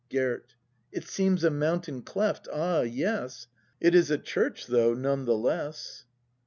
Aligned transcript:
Gerd. 0.09 0.55
It 0.91 1.03
seems 1.07 1.43
a 1.43 1.51
mountain 1.51 2.01
cleft,— 2.01 2.47
ah, 2.51 2.81
yes. 2.81 3.45
It 3.79 3.93
is 3.93 4.09
a 4.09 4.17
church, 4.17 4.65
though, 4.65 4.95
none 4.95 5.25
the 5.25 5.37
less. 5.37 6.05